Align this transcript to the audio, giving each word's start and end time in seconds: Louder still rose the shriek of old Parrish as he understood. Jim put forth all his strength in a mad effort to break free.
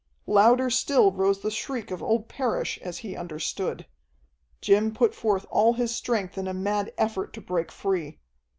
Louder 0.25 0.71
still 0.71 1.11
rose 1.11 1.41
the 1.41 1.51
shriek 1.51 1.91
of 1.91 2.01
old 2.01 2.27
Parrish 2.27 2.79
as 2.81 2.97
he 3.05 3.15
understood. 3.15 3.85
Jim 4.59 4.91
put 4.95 5.13
forth 5.13 5.45
all 5.51 5.73
his 5.73 5.95
strength 5.95 6.39
in 6.39 6.47
a 6.47 6.55
mad 6.55 6.91
effort 6.97 7.33
to 7.33 7.39
break 7.39 7.71
free. 7.71 8.17